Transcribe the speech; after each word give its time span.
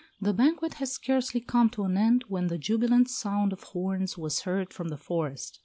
The 0.19 0.33
banquet 0.33 0.73
had 0.73 0.87
scarcely 0.87 1.39
come 1.41 1.69
to 1.69 1.83
an 1.83 1.95
end 1.95 2.23
when 2.27 2.47
the 2.47 2.57
jubilant 2.57 3.07
sound 3.07 3.53
of 3.53 3.61
horns 3.61 4.17
was 4.17 4.39
heard 4.41 4.73
from 4.73 4.87
the 4.87 4.97
forest. 4.97 5.59